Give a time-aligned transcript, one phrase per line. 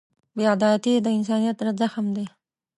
[0.37, 1.57] بېعدالتي د انسانیت
[1.91, 2.25] زخم دی.